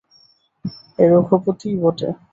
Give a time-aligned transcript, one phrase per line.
[0.99, 2.09] এ রঘুপতিই বটে।